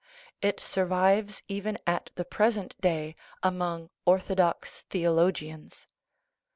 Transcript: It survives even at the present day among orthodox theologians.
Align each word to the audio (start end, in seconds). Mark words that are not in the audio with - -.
It 0.41 0.59
survives 0.59 1.43
even 1.47 1.77
at 1.85 2.09
the 2.15 2.25
present 2.25 2.75
day 2.81 3.15
among 3.43 3.91
orthodox 4.03 4.81
theologians. 4.89 5.85